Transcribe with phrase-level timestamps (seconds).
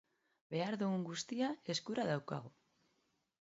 [0.53, 2.51] Behar dugun guztia eskura daukagu.